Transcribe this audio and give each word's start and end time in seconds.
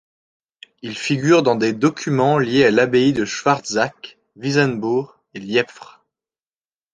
Il 0.81 0.97
figure 0.97 1.43
dans 1.43 1.53
des 1.53 1.73
documents 1.73 2.39
liés 2.39 2.65
à 2.65 2.71
l'abbaye 2.71 3.13
de 3.13 3.23
Schwarzach, 3.23 4.17
Wissenbourg 4.35 5.15
et 5.35 5.39
Lièpvre. 5.39 6.01